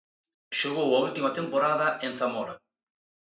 [0.59, 2.55] Xogou a última temporada en Zamora.